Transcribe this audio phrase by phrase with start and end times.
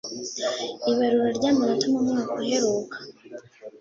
[0.91, 2.95] ibarura ry’amanota mu mwaka uheruka